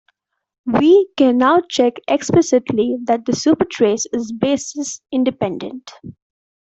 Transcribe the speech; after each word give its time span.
We 0.65 1.09
can 1.15 1.37
now 1.37 1.61
check 1.69 1.93
explicitly 2.07 2.97
that 3.03 3.25
the 3.27 3.33
supertrace 3.33 4.07
is 4.11 4.31
basis 4.31 4.99
independent. 5.11 5.91